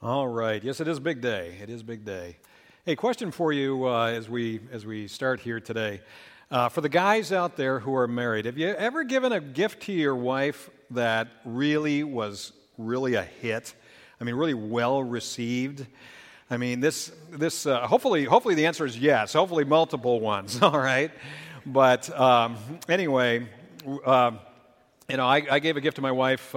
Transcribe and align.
All 0.00 0.28
right. 0.28 0.62
Yes, 0.62 0.80
it 0.80 0.86
is 0.86 0.98
a 0.98 1.00
big 1.00 1.20
day. 1.20 1.56
It 1.60 1.68
is 1.68 1.82
big 1.82 2.04
day. 2.04 2.36
Hey, 2.84 2.94
question 2.94 3.32
for 3.32 3.52
you 3.52 3.88
uh, 3.88 4.06
as 4.06 4.28
we 4.28 4.60
as 4.70 4.86
we 4.86 5.08
start 5.08 5.40
here 5.40 5.58
today. 5.58 6.02
Uh, 6.52 6.68
for 6.68 6.82
the 6.82 6.88
guys 6.88 7.32
out 7.32 7.56
there 7.56 7.80
who 7.80 7.96
are 7.96 8.06
married, 8.06 8.44
have 8.44 8.56
you 8.56 8.68
ever 8.68 9.02
given 9.02 9.32
a 9.32 9.40
gift 9.40 9.82
to 9.82 9.92
your 9.92 10.14
wife 10.14 10.70
that 10.92 11.26
really 11.44 12.04
was 12.04 12.52
really 12.78 13.14
a 13.14 13.24
hit? 13.24 13.74
I 14.20 14.24
mean, 14.24 14.36
really 14.36 14.54
well 14.54 15.02
received. 15.02 15.84
I 16.48 16.58
mean, 16.58 16.78
this 16.78 17.10
this 17.32 17.66
uh, 17.66 17.84
hopefully 17.84 18.22
hopefully 18.22 18.54
the 18.54 18.66
answer 18.66 18.86
is 18.86 18.96
yes. 18.96 19.32
Hopefully 19.32 19.64
multiple 19.64 20.20
ones. 20.20 20.62
All 20.62 20.78
right. 20.78 21.10
But 21.66 22.08
um, 22.16 22.56
anyway, 22.88 23.48
uh, 24.06 24.30
you 25.08 25.16
know, 25.16 25.26
I, 25.26 25.44
I, 25.50 25.58
gave 25.58 25.76
a 25.76 25.80
gift 25.80 25.96
to 25.96 26.02
my 26.02 26.12
wife. 26.12 26.54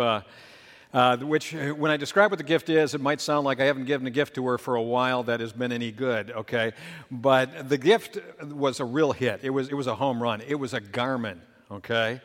Uh, 0.93 1.15
which, 1.17 1.55
uh, 1.55 1.69
when 1.69 1.89
I 1.89 1.95
describe 1.95 2.31
what 2.31 2.37
the 2.37 2.43
gift 2.43 2.69
is, 2.69 2.93
it 2.93 2.99
might 2.99 3.21
sound 3.21 3.45
like 3.45 3.61
I 3.61 3.65
haven't 3.65 3.85
given 3.85 4.05
a 4.07 4.11
gift 4.11 4.35
to 4.35 4.45
her 4.47 4.57
for 4.57 4.75
a 4.75 4.81
while 4.81 5.23
that 5.23 5.39
has 5.39 5.53
been 5.53 5.71
any 5.71 5.89
good, 5.89 6.31
okay? 6.31 6.73
But 7.09 7.70
the 7.70 7.77
gift 7.77 8.17
was 8.43 8.81
a 8.81 8.85
real 8.85 9.13
hit. 9.13 9.39
It 9.41 9.52
was, 9.52 9.69
it 9.69 9.75
was 9.75 9.88
a 9.88 9.95
home 9.95 10.21
run. 10.21 10.41
It 10.41 10.55
was 10.55 10.73
a 10.73 10.81
Garmin, 10.81 11.38
okay? 11.71 12.19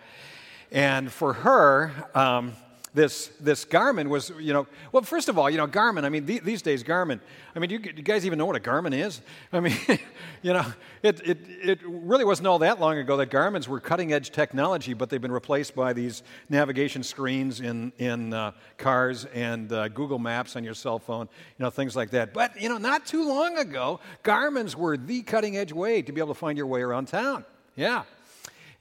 And 0.73 1.13
for 1.13 1.33
her, 1.33 1.93
um, 2.13 2.55
this, 2.97 3.29
this 3.41 3.67
Garmin 3.67 4.09
was, 4.09 4.33
you 4.41 4.55
know, 4.55 4.67
well, 4.91 5.03
first 5.03 5.29
of 5.29 5.39
all, 5.39 5.51
you 5.51 5.59
know, 5.59 5.67
Garmin, 5.67 6.05
I 6.05 6.09
mean, 6.09 6.27
th- 6.27 6.43
these 6.43 6.63
days, 6.63 6.83
Garmin, 6.83 7.21
I 7.55 7.59
mean, 7.59 7.69
do 7.69 7.75
you, 7.75 7.79
do 7.79 7.93
you, 7.95 8.03
guys 8.03 8.25
even 8.25 8.39
know 8.39 8.47
what 8.47 8.57
a 8.57 8.61
Garmin 8.61 8.95
is? 8.95 9.21
I 9.53 9.61
mean, 9.61 9.77
you 10.43 10.55
know, 10.55 10.65
it, 11.03 11.21
it, 11.21 11.39
it 11.63 11.79
really 11.85 12.25
wasn't 12.25 12.49
all 12.49 12.59
that 12.61 12.81
long 12.81 12.97
ago 12.97 13.19
that 13.19 13.31
Garmins 13.31 13.69
were 13.69 13.81
cutting 13.81 14.15
edge 14.15 14.31
technology, 14.31 14.95
but 14.95 15.11
they've 15.11 15.21
been 15.21 15.31
replaced 15.31 15.75
by 15.75 15.93
these 15.93 16.23
navigation 16.49 17.03
screens 17.03 17.61
in, 17.61 17.93
in 17.99 18.33
uh, 18.33 18.53
cars 18.79 19.27
and 19.27 19.71
uh, 19.73 19.89
Google 19.89 20.19
Maps 20.19 20.57
on 20.57 20.65
your 20.65 20.75
cell 20.75 20.99
phone, 20.99 21.29
you 21.59 21.65
know, 21.65 21.69
things 21.69 21.97
like 21.97 22.09
that. 22.13 22.33
But, 22.33 22.59
you 22.59 22.71
know, 22.71 22.79
not 22.79 23.05
too 23.05 23.29
long 23.29 23.59
ago, 23.59 24.01
Garmins 24.25 24.75
were 24.75 24.97
the 24.97 25.21
cutting 25.21 25.59
edge 25.59 25.73
way 25.73 26.01
to 26.01 26.13
be 26.13 26.21
able 26.23 26.33
to 26.33 26.41
find 26.41 26.57
your 26.57 26.67
way 26.67 26.81
around 26.81 27.09
town. 27.09 27.45
Yeah. 27.77 28.05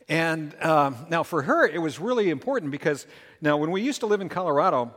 And 0.07 0.55
um, 0.61 0.97
now 1.09 1.23
for 1.23 1.41
her, 1.41 1.65
it 1.67 1.81
was 1.81 1.99
really 1.99 2.29
important 2.29 2.71
because 2.71 3.07
now 3.41 3.57
when 3.57 3.71
we 3.71 3.81
used 3.81 4.01
to 4.01 4.05
live 4.05 4.21
in 4.21 4.29
Colorado, 4.29 4.93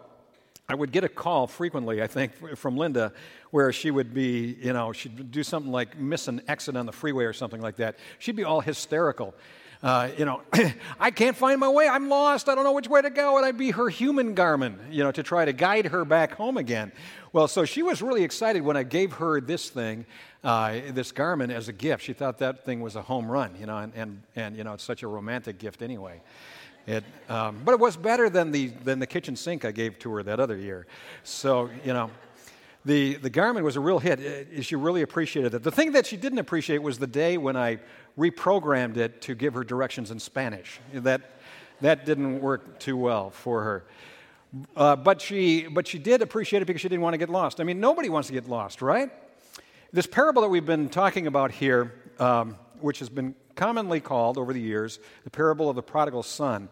I 0.69 0.75
would 0.75 0.93
get 0.93 1.03
a 1.03 1.09
call 1.09 1.47
frequently, 1.47 2.03
I 2.03 2.07
think, 2.07 2.57
from 2.59 2.77
Linda, 2.77 3.15
where 3.51 3.73
she 3.73 3.91
would 3.91 4.13
be, 4.13 4.59
you 4.61 4.75
know, 4.75 4.93
she'd 4.93 5.31
do 5.31 5.43
something 5.43 5.73
like 5.73 5.99
miss 5.99 6.29
an 6.29 6.43
exit 6.47 6.77
on 6.77 6.85
the 6.85 6.93
freeway 6.93 7.25
or 7.25 7.33
something 7.33 7.63
like 7.63 7.77
that. 7.77 7.97
She'd 8.19 8.37
be 8.37 8.45
all 8.45 8.61
hysterical. 8.61 9.35
Uh, 9.83 10.11
you 10.17 10.25
know, 10.25 10.43
I 11.01 11.11
can't 11.11 11.37
find 11.37 11.61
my 11.61 11.69
way. 11.69 11.89
I'm 11.89 12.09
lost. 12.09 12.49
I 12.49 12.55
don't 12.55 12.65
know 12.65 12.73
which 12.73 12.89
way 12.89 13.03
to 13.03 13.11
go. 13.11 13.37
And 13.37 13.47
I'd 13.47 13.59
be 13.59 13.71
her 13.71 13.89
human 13.89 14.35
Garmin, 14.35 14.77
you 14.91 15.05
know, 15.05 15.13
to 15.13 15.23
try 15.23 15.45
to 15.45 15.53
guide 15.53 15.87
her 15.87 16.05
back 16.05 16.33
home 16.33 16.57
again. 16.57 16.93
Well, 17.33 17.47
so 17.47 17.65
she 17.65 17.83
was 17.83 18.03
really 18.03 18.25
excited 18.25 18.63
when 18.63 18.77
I 18.77 18.83
gave 18.83 19.13
her 19.15 19.41
this 19.41 19.69
thing 19.69 20.07
uh, 20.45 20.81
this 20.91 21.13
Garmin, 21.13 21.51
as 21.51 21.69
a 21.69 21.73
gift. 21.73 22.05
She 22.05 22.13
thought 22.13 22.39
that 22.39 22.65
thing 22.65 22.81
was 22.81 22.97
a 22.97 23.03
home 23.03 23.31
run, 23.31 23.55
you 23.59 23.67
know, 23.67 23.79
and, 23.79 23.93
and, 23.95 24.23
and 24.37 24.57
you 24.57 24.65
know, 24.65 24.75
it's 24.75 24.85
such 24.85 25.03
a 25.03 25.09
romantic 25.09 25.59
gift 25.59 25.83
anyway. 25.83 26.21
It, 26.87 27.05
um, 27.29 27.61
but 27.65 27.73
it 27.73 27.81
was 27.81 27.97
better 27.97 28.31
than 28.31 28.51
the, 28.51 28.69
than 28.69 28.99
the 28.99 29.07
kitchen 29.07 29.37
sink 29.37 29.65
I 29.65 29.73
gave 29.73 29.99
to 30.01 30.11
her 30.13 30.23
that 30.23 30.41
other 30.41 30.57
year. 30.57 30.87
So, 31.23 31.69
you 31.85 31.93
know, 31.93 32.11
the, 32.89 33.17
the 33.17 33.29
Garmin 33.29 33.63
was 33.63 33.77
a 33.77 33.81
real 33.81 33.99
hit. 33.99 34.19
Uh, 34.19 34.63
she 34.63 34.75
really 34.75 35.03
appreciated 35.03 35.53
it. 35.53 35.63
The 35.63 35.71
thing 35.71 35.93
that 35.93 36.07
she 36.07 36.17
didn't 36.17 36.39
appreciate 36.39 36.79
was 36.83 36.99
the 36.99 37.07
day 37.07 37.37
when 37.37 37.55
I 37.55 37.81
reprogrammed 38.19 38.97
it 38.97 39.21
to 39.23 39.35
give 39.35 39.53
her 39.53 39.63
directions 39.63 40.11
in 40.11 40.19
Spanish. 40.19 40.81
That, 40.95 41.21
that 41.83 42.07
didn't 42.07 42.41
work 42.41 42.81
too 42.81 42.97
well 42.97 43.29
for 43.29 43.63
her. 43.63 43.85
Uh, 44.75 44.97
but, 44.97 45.21
she, 45.21 45.67
but 45.67 45.87
she 45.87 45.99
did 45.99 46.23
appreciate 46.23 46.63
it 46.63 46.65
because 46.65 46.81
she 46.81 46.89
didn't 46.89 47.03
want 47.03 47.13
to 47.13 47.19
get 47.19 47.29
lost. 47.29 47.61
I 47.61 47.65
mean, 47.65 47.79
nobody 47.79 48.09
wants 48.09 48.29
to 48.29 48.33
get 48.33 48.49
lost, 48.49 48.81
right? 48.81 49.11
This 49.93 50.07
parable 50.07 50.41
that 50.41 50.49
we've 50.49 50.65
been 50.65 50.89
talking 50.89 51.27
about 51.27 51.51
here, 51.51 51.93
um, 52.19 52.57
which 52.81 53.01
has 53.01 53.11
been 53.11 53.35
commonly 53.55 54.01
called 54.01 54.39
over 54.39 54.55
the 54.55 54.61
years 54.61 54.99
the 55.25 55.31
parable 55.31 55.69
of 55.69 55.77
the 55.77 55.83
prodigal 55.83 56.23
son, 56.23 56.71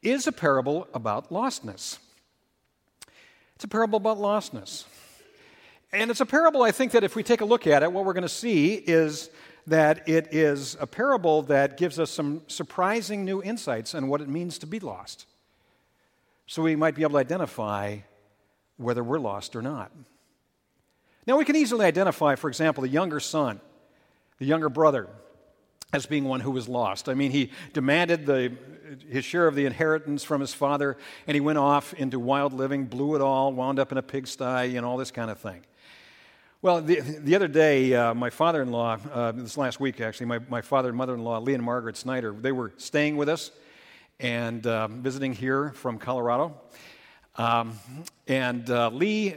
is 0.00 0.28
a 0.28 0.32
parable 0.32 0.86
about 0.94 1.30
lostness. 1.30 1.98
It's 3.56 3.64
a 3.64 3.68
parable 3.68 3.96
about 3.96 4.18
lostness. 4.18 4.84
And 5.92 6.10
it's 6.10 6.20
a 6.20 6.26
parable, 6.26 6.62
I 6.62 6.70
think, 6.70 6.92
that 6.92 7.02
if 7.02 7.16
we 7.16 7.22
take 7.22 7.40
a 7.40 7.44
look 7.44 7.66
at 7.66 7.82
it, 7.82 7.92
what 7.92 8.04
we're 8.04 8.12
going 8.12 8.22
to 8.22 8.28
see 8.28 8.74
is 8.74 9.30
that 9.66 10.08
it 10.08 10.32
is 10.32 10.76
a 10.80 10.86
parable 10.86 11.42
that 11.42 11.76
gives 11.76 11.98
us 11.98 12.10
some 12.10 12.42
surprising 12.46 13.24
new 13.24 13.42
insights 13.42 13.94
on 13.94 14.08
what 14.08 14.20
it 14.20 14.28
means 14.28 14.58
to 14.58 14.66
be 14.66 14.78
lost. 14.78 15.26
So 16.46 16.62
we 16.62 16.76
might 16.76 16.94
be 16.94 17.02
able 17.02 17.12
to 17.12 17.18
identify 17.18 17.98
whether 18.76 19.02
we're 19.04 19.18
lost 19.18 19.54
or 19.56 19.62
not. 19.62 19.92
Now, 21.26 21.36
we 21.36 21.44
can 21.44 21.54
easily 21.56 21.84
identify, 21.86 22.34
for 22.34 22.48
example, 22.48 22.82
the 22.82 22.88
younger 22.88 23.20
son, 23.20 23.60
the 24.38 24.46
younger 24.46 24.68
brother, 24.68 25.08
as 25.92 26.06
being 26.06 26.24
one 26.24 26.40
who 26.40 26.50
was 26.50 26.68
lost. 26.68 27.08
I 27.08 27.14
mean, 27.14 27.30
he 27.30 27.50
demanded 27.72 28.26
the, 28.26 28.52
his 29.08 29.24
share 29.24 29.46
of 29.46 29.54
the 29.54 29.66
inheritance 29.66 30.24
from 30.24 30.40
his 30.40 30.54
father, 30.54 30.96
and 31.26 31.34
he 31.34 31.40
went 31.40 31.58
off 31.58 31.92
into 31.94 32.18
wild 32.18 32.52
living, 32.52 32.86
blew 32.86 33.16
it 33.16 33.20
all, 33.20 33.52
wound 33.52 33.78
up 33.78 33.92
in 33.92 33.98
a 33.98 34.02
pigsty, 34.02 34.76
and 34.76 34.86
all 34.86 34.96
this 34.96 35.10
kind 35.10 35.30
of 35.30 35.38
thing. 35.38 35.62
Well, 36.62 36.82
the, 36.82 37.00
the 37.00 37.36
other 37.36 37.48
day, 37.48 37.94
uh, 37.94 38.12
my 38.12 38.28
father 38.28 38.60
in 38.60 38.70
law, 38.70 38.98
uh, 39.14 39.32
this 39.32 39.56
last 39.56 39.80
week 39.80 39.98
actually, 40.02 40.26
my, 40.26 40.40
my 40.50 40.60
father 40.60 40.90
and 40.90 40.98
mother 40.98 41.14
in 41.14 41.24
law, 41.24 41.38
Lee 41.38 41.54
and 41.54 41.62
Margaret 41.62 41.96
Snyder, 41.96 42.32
they 42.38 42.52
were 42.52 42.74
staying 42.76 43.16
with 43.16 43.30
us 43.30 43.50
and 44.18 44.66
uh, 44.66 44.86
visiting 44.88 45.32
here 45.32 45.70
from 45.70 45.96
Colorado. 45.96 46.60
Um, 47.36 47.78
and 48.28 48.68
uh, 48.68 48.90
Lee 48.90 49.36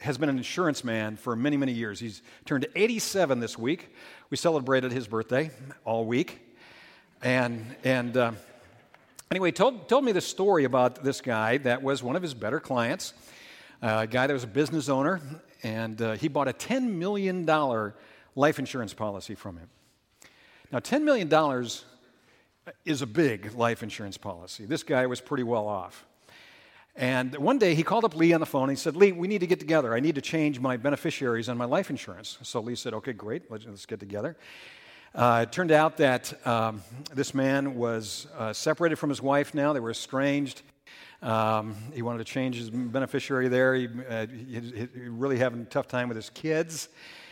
has 0.00 0.16
been 0.16 0.30
an 0.30 0.38
insurance 0.38 0.84
man 0.84 1.18
for 1.18 1.36
many, 1.36 1.58
many 1.58 1.72
years. 1.72 2.00
He's 2.00 2.22
turned 2.46 2.66
87 2.74 3.40
this 3.40 3.58
week. 3.58 3.94
We 4.30 4.38
celebrated 4.38 4.90
his 4.90 5.06
birthday 5.06 5.50
all 5.84 6.06
week. 6.06 6.40
And, 7.22 7.76
and 7.84 8.16
uh, 8.16 8.32
anyway, 9.30 9.50
told, 9.50 9.86
told 9.86 10.06
me 10.06 10.12
the 10.12 10.22
story 10.22 10.64
about 10.64 11.04
this 11.04 11.20
guy 11.20 11.58
that 11.58 11.82
was 11.82 12.02
one 12.02 12.16
of 12.16 12.22
his 12.22 12.32
better 12.32 12.58
clients, 12.58 13.12
uh, 13.82 13.98
a 14.04 14.06
guy 14.06 14.26
that 14.26 14.32
was 14.32 14.44
a 14.44 14.46
business 14.46 14.88
owner, 14.88 15.20
and 15.64 16.00
uh, 16.00 16.12
he 16.12 16.28
bought 16.28 16.46
a 16.46 16.52
$10 16.52 16.90
million 16.90 17.44
life 18.36 18.58
insurance 18.58 18.94
policy 18.94 19.34
from 19.34 19.56
him. 19.56 19.68
Now, 20.70 20.78
$10 20.78 21.02
million 21.02 21.28
is 22.84 23.02
a 23.02 23.06
big 23.06 23.54
life 23.54 23.82
insurance 23.82 24.18
policy. 24.18 24.66
This 24.66 24.82
guy 24.82 25.06
was 25.06 25.20
pretty 25.20 25.42
well 25.42 25.66
off. 25.66 26.04
And 26.96 27.36
one 27.38 27.58
day 27.58 27.74
he 27.74 27.82
called 27.82 28.04
up 28.04 28.14
Lee 28.14 28.32
on 28.32 28.40
the 28.40 28.46
phone 28.46 28.64
and 28.64 28.72
he 28.72 28.80
said, 28.80 28.94
Lee, 28.94 29.10
we 29.10 29.26
need 29.26 29.40
to 29.40 29.46
get 29.46 29.58
together. 29.58 29.94
I 29.94 30.00
need 30.00 30.14
to 30.14 30.20
change 30.20 30.60
my 30.60 30.76
beneficiaries 30.76 31.48
on 31.48 31.56
my 31.56 31.64
life 31.64 31.90
insurance. 31.90 32.38
So 32.42 32.60
Lee 32.60 32.76
said, 32.76 32.94
Okay, 32.94 33.12
great, 33.12 33.50
let's, 33.50 33.86
get 33.86 33.98
together. 33.98 34.36
Uh, 35.12 35.46
it 35.48 35.52
turned 35.52 35.72
out 35.72 35.96
that 35.96 36.46
um, 36.46 36.82
this 37.12 37.34
man 37.34 37.74
was 37.74 38.28
uh, 38.36 38.52
separated 38.52 38.96
from 38.96 39.10
his 39.10 39.22
wife 39.22 39.54
now, 39.54 39.72
they 39.72 39.80
were 39.80 39.90
estranged. 39.90 40.62
Um, 41.24 41.74
he 41.94 42.02
wanted 42.02 42.18
to 42.18 42.24
change 42.24 42.56
his 42.56 42.68
beneficiary 42.68 43.48
there. 43.48 43.74
He, 43.74 43.88
uh, 44.08 44.26
he, 44.26 44.60
he, 44.60 44.88
really 45.08 45.38
having 45.38 45.62
a 45.62 45.64
tough 45.64 45.88
time 45.88 46.08
with 46.08 46.16
his 46.16 46.28
kids. 46.28 46.90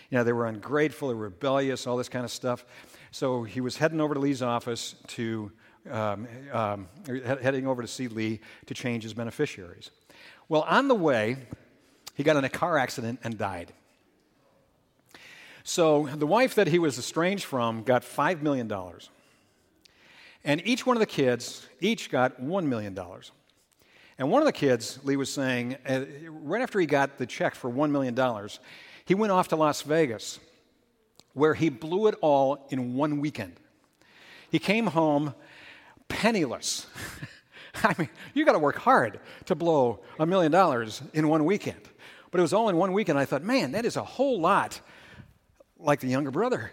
You 0.08 0.19
know, 0.19 0.25
they 0.25 0.32
were 0.32 0.47
ungrateful, 0.47 1.08
they 1.08 1.14
were 1.14 1.25
rebellious, 1.25 1.86
all 1.86 1.98
this 1.98 2.08
kind 2.08 2.25
of 2.25 2.31
stuff. 2.31 2.64
So 3.10 3.42
he 3.42 3.60
was 3.60 3.76
heading 3.76 4.00
over 4.00 4.14
to 4.14 4.20
Lee's 4.20 4.41
office 4.41 4.94
to 5.08 5.52
um, 5.91 6.26
um, 6.52 6.88
heading 7.06 7.66
over 7.66 7.82
to 7.82 7.88
see 7.88 8.08
Lee 8.08 8.41
to 8.66 8.75
change 8.75 9.02
his 9.02 9.14
beneficiaries. 9.14 9.91
Well, 10.48 10.62
on 10.62 10.88
the 10.88 10.94
way, 10.94 11.36
he 12.14 12.22
got 12.22 12.36
in 12.36 12.44
a 12.44 12.48
car 12.48 12.78
accident 12.78 13.20
and 13.25 13.36
died. 13.36 13.72
So 15.64 16.08
the 16.14 16.26
wife 16.26 16.54
that 16.54 16.69
he 16.69 16.78
was 16.78 16.98
estranged 16.98 17.44
from 17.44 17.82
got 17.82 18.02
$5 18.02 18.42
million. 18.42 18.72
And 20.44 20.66
each 20.66 20.86
one 20.86 20.97
of 20.97 21.00
the 21.00 21.06
kids, 21.06 21.69
each 21.81 22.10
got 22.10 22.41
$1 22.41 22.64
million. 22.64 22.98
And 24.22 24.30
one 24.30 24.40
of 24.40 24.46
the 24.46 24.52
kids, 24.52 25.00
Lee 25.02 25.16
was 25.16 25.32
saying, 25.32 25.78
uh, 25.84 26.04
right 26.28 26.62
after 26.62 26.78
he 26.78 26.86
got 26.86 27.18
the 27.18 27.26
check 27.26 27.56
for 27.56 27.68
$1 27.68 27.90
million, 27.90 28.16
he 29.04 29.16
went 29.16 29.32
off 29.32 29.48
to 29.48 29.56
Las 29.56 29.82
Vegas, 29.82 30.38
where 31.32 31.54
he 31.54 31.70
blew 31.70 32.06
it 32.06 32.14
all 32.20 32.69
in 32.70 32.94
one 32.94 33.19
weekend. 33.19 33.54
He 34.48 34.60
came 34.60 34.86
home 34.86 35.34
penniless. 36.06 36.86
I 37.82 37.96
mean, 37.98 38.10
you 38.32 38.44
got 38.44 38.52
to 38.52 38.60
work 38.60 38.76
hard 38.76 39.19
to 39.46 39.56
blow 39.56 40.04
a 40.20 40.25
million 40.25 40.52
dollars 40.52 41.02
in 41.12 41.26
one 41.26 41.44
weekend. 41.44 41.80
But 42.30 42.38
it 42.38 42.42
was 42.42 42.52
all 42.52 42.68
in 42.68 42.76
one 42.76 42.92
weekend. 42.92 43.18
I 43.18 43.25
thought, 43.25 43.42
man, 43.42 43.72
that 43.72 43.84
is 43.84 43.96
a 43.96 44.04
whole 44.04 44.40
lot 44.40 44.80
like 45.80 45.98
the 45.98 46.06
younger 46.06 46.30
brother. 46.30 46.70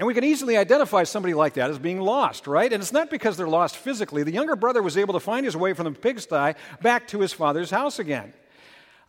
And 0.00 0.06
we 0.06 0.14
can 0.14 0.24
easily 0.24 0.56
identify 0.56 1.04
somebody 1.04 1.34
like 1.34 1.54
that 1.54 1.68
as 1.68 1.78
being 1.78 2.00
lost, 2.00 2.46
right? 2.46 2.72
And 2.72 2.82
it's 2.82 2.92
not 2.92 3.10
because 3.10 3.36
they're 3.36 3.46
lost 3.46 3.76
physically. 3.76 4.22
The 4.22 4.32
younger 4.32 4.56
brother 4.56 4.82
was 4.82 4.96
able 4.96 5.12
to 5.12 5.20
find 5.20 5.44
his 5.44 5.54
way 5.54 5.74
from 5.74 5.84
the 5.84 5.92
pigsty 5.92 6.54
back 6.80 7.06
to 7.08 7.20
his 7.20 7.34
father's 7.34 7.70
house 7.70 7.98
again. 7.98 8.32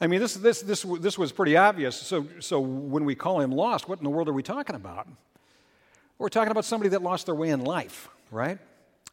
I 0.01 0.07
mean, 0.07 0.19
this, 0.19 0.33
this, 0.33 0.61
this, 0.61 0.83
this 0.99 1.17
was 1.17 1.31
pretty 1.31 1.55
obvious. 1.55 1.95
So, 1.95 2.27
so 2.39 2.59
when 2.59 3.05
we 3.05 3.15
call 3.15 3.39
him 3.39 3.51
lost, 3.51 3.87
what 3.87 3.99
in 3.99 4.03
the 4.03 4.09
world 4.09 4.27
are 4.27 4.33
we 4.33 4.43
talking 4.43 4.75
about? 4.75 5.07
We're 6.17 6.27
talking 6.27 6.51
about 6.51 6.65
somebody 6.65 6.89
that 6.89 7.01
lost 7.01 7.25
their 7.25 7.35
way 7.35 7.49
in 7.49 7.63
life, 7.63 8.09
right? 8.29 8.59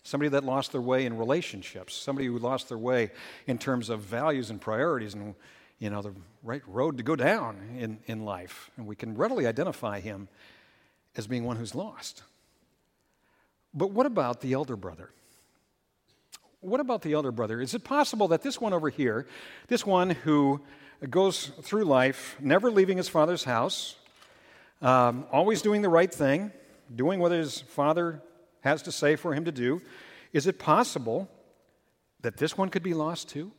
somebody 0.03 0.31
that 0.31 0.43
lost 0.43 0.73
their 0.73 0.81
way 0.81 1.05
in 1.05 1.17
relationships, 1.19 1.95
somebody 1.95 2.27
who 2.27 2.39
lost 2.39 2.69
their 2.69 2.79
way 2.79 3.11
in 3.47 3.59
terms 3.59 3.91
of 3.91 4.01
values 4.01 4.49
and 4.49 4.59
priorities 4.59 5.13
and, 5.13 5.35
you 5.79 5.91
know, 5.91 6.01
the 6.01 6.15
right 6.43 6.63
road 6.67 6.97
to 6.97 7.03
go 7.03 7.15
down 7.15 7.77
in, 7.79 7.99
in 8.07 8.25
life. 8.25 8.71
And 8.79 8.87
we 8.87 8.97
can 8.97 9.17
readily 9.17 9.47
identify 9.47 10.01
him 10.01 10.29
as 11.19 11.27
being 11.27 11.45
one 11.45 11.57
who's 11.57 11.75
lost. 11.75 12.23
But 13.75 13.91
what 13.91 14.07
about 14.07 14.41
the 14.41 14.55
elder 14.55 14.77
brother? 14.77 15.11
What 16.61 16.81
about 16.81 17.03
the 17.03 17.13
elder 17.13 17.33
brother? 17.33 17.61
Is 17.61 17.75
it 17.75 17.85
possible 17.85 18.29
that 18.29 18.43
this 18.43 18.61
one 18.61 18.73
over 18.73 18.89
here, 18.89 19.27
this 19.67 19.85
one 19.85 20.11
who 20.11 20.61
goes 21.11 21.51
through 21.63 21.85
life 21.85 22.37
never 22.41 22.71
leaving 22.71 22.97
his 22.97 23.09
father's 23.09 23.45
house, 23.45 23.97
um, 24.81 25.27
always 25.31 25.61
doing 25.61 25.83
the 25.83 25.89
right 25.89 26.13
thing, 26.13 26.53
doing 26.95 27.21
what 27.21 27.33
his 27.33 27.61
father 27.61 28.23
has 28.61 28.83
to 28.83 28.93
say 28.93 29.17
for 29.17 29.35
him 29.35 29.45
to 29.45 29.53
do, 29.53 29.83
is 30.33 30.47
it 30.47 30.59
possible 30.59 31.29
that 32.21 32.37
this 32.37 32.57
one 32.57 32.69
could 32.69 32.83
be 32.83 32.95
lost 32.95 33.29
too? 33.29 33.51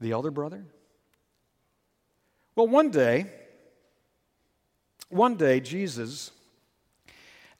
The 0.00 0.12
elder 0.12 0.30
brother? 0.30 0.64
Well, 2.56 2.68
one 2.68 2.90
day, 2.90 3.26
one 5.10 5.34
day, 5.34 5.60
Jesus 5.60 6.30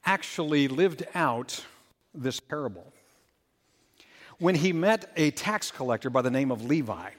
actually 0.05 0.67
lived 0.67 1.05
out 1.13 1.63
this 2.13 2.39
parable 2.39 2.91
when 4.39 4.55
he 4.55 4.73
met 4.73 5.11
a 5.15 5.31
tax 5.31 5.69
collector 5.69 6.09
by 6.09 6.21
the 6.21 6.31
name 6.31 6.51
of 6.51 6.65
Levi. 6.65 7.11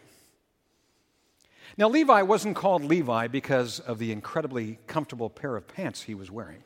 Now, 1.78 1.88
Levi 1.88 2.22
wasn't 2.22 2.56
called 2.56 2.84
Levi 2.84 3.28
because 3.28 3.78
of 3.80 3.98
the 3.98 4.10
incredibly 4.10 4.78
comfortable 4.86 5.30
pair 5.30 5.56
of 5.56 5.68
pants 5.68 6.02
he 6.02 6.14
was 6.14 6.30
wearing. 6.30 6.62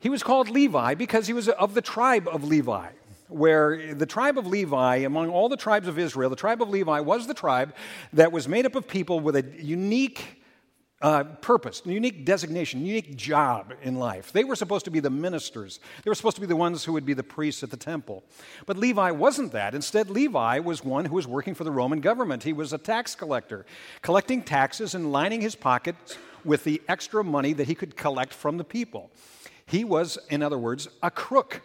He 0.00 0.08
was 0.08 0.22
called 0.22 0.48
Levi 0.48 0.94
because 0.94 1.26
he 1.26 1.32
was 1.32 1.48
of 1.48 1.74
the 1.74 1.82
tribe 1.82 2.28
of 2.28 2.44
Levi, 2.44 2.88
where 3.28 3.94
the 3.94 4.06
tribe 4.06 4.38
of 4.38 4.46
Levi, 4.46 4.96
among 4.96 5.30
all 5.30 5.48
the 5.48 5.56
tribes 5.56 5.88
of 5.88 5.98
Israel, 5.98 6.30
the 6.30 6.36
tribe 6.36 6.60
of 6.60 6.68
Levi 6.68 7.00
was 7.00 7.26
the 7.26 7.34
tribe 7.34 7.74
that 8.12 8.32
was 8.32 8.48
made 8.48 8.66
up 8.66 8.74
of 8.74 8.88
people 8.88 9.20
with 9.20 9.36
a 9.36 9.44
unique 9.62 10.42
uh, 11.04 11.22
purpose, 11.22 11.82
unique 11.84 12.24
designation, 12.24 12.80
unique 12.80 13.14
job 13.14 13.74
in 13.82 13.96
life. 13.96 14.32
They 14.32 14.42
were 14.42 14.56
supposed 14.56 14.86
to 14.86 14.90
be 14.90 15.00
the 15.00 15.10
ministers. 15.10 15.78
They 16.02 16.08
were 16.10 16.14
supposed 16.14 16.36
to 16.36 16.40
be 16.40 16.46
the 16.46 16.56
ones 16.56 16.82
who 16.82 16.94
would 16.94 17.04
be 17.04 17.12
the 17.12 17.22
priests 17.22 17.62
at 17.62 17.70
the 17.70 17.76
temple. 17.76 18.24
But 18.64 18.78
Levi 18.78 19.10
wasn't 19.10 19.52
that. 19.52 19.74
Instead, 19.74 20.08
Levi 20.08 20.60
was 20.60 20.82
one 20.82 21.04
who 21.04 21.14
was 21.14 21.26
working 21.26 21.54
for 21.54 21.62
the 21.62 21.70
Roman 21.70 22.00
government. 22.00 22.42
He 22.42 22.54
was 22.54 22.72
a 22.72 22.78
tax 22.78 23.14
collector, 23.14 23.66
collecting 24.00 24.42
taxes 24.42 24.94
and 24.94 25.12
lining 25.12 25.42
his 25.42 25.54
pockets 25.54 26.16
with 26.42 26.64
the 26.64 26.80
extra 26.88 27.22
money 27.22 27.52
that 27.52 27.68
he 27.68 27.74
could 27.74 27.98
collect 27.98 28.32
from 28.32 28.56
the 28.56 28.64
people. 28.64 29.10
He 29.66 29.84
was, 29.84 30.16
in 30.30 30.42
other 30.42 30.58
words, 30.58 30.88
a 31.02 31.10
crook. 31.10 31.60